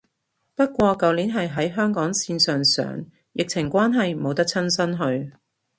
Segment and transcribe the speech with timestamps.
[0.55, 5.33] 不過舊年係喺香港線上上，疫情關係冇得親身去